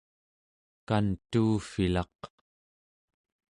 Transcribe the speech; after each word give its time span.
kantuuvvilaq 0.87 2.19